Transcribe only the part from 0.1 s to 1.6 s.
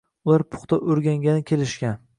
Ular puxta o‘rgangani